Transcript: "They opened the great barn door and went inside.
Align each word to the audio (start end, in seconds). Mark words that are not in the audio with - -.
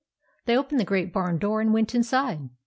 "They 0.45 0.57
opened 0.57 0.79
the 0.79 0.83
great 0.83 1.13
barn 1.13 1.37
door 1.37 1.61
and 1.61 1.73
went 1.75 1.93
inside. 1.93 2.49